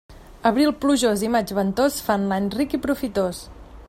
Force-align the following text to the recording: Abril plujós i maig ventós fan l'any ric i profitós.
Abril 0.49 0.71
plujós 0.85 1.25
i 1.27 1.29
maig 1.35 1.53
ventós 1.59 1.99
fan 2.09 2.27
l'any 2.33 2.49
ric 2.57 2.77
i 2.79 2.81
profitós. 2.87 3.45